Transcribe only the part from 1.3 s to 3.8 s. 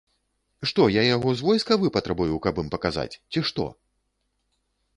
з войска выпатрабую, каб ім паказаць, ці што?